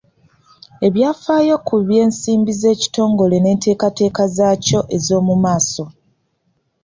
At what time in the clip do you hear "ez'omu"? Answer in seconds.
4.95-5.33